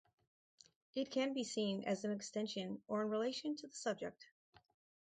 [0.95, 4.25] It can be seen as an extension or in relation to the subject.